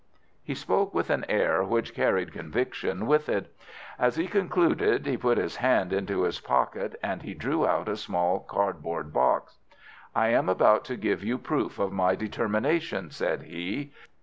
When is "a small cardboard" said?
7.87-9.13